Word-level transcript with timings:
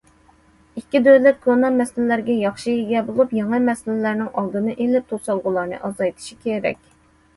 ئىككى 0.79 1.01
دۆلەت 1.07 1.35
كونا 1.43 1.69
مەسىلىلەرگە 1.75 2.37
ياخشى 2.45 2.73
ئىگە 2.77 3.03
بولۇپ، 3.09 3.35
يېڭى 3.41 3.61
مەسىلىلەرنىڭ 3.69 4.33
ئالدىنى 4.41 4.75
ئېلىپ، 4.79 5.13
توسالغۇلارنى 5.15 5.83
ئازايتىشى 5.83 6.41
كېرەك. 6.49 6.83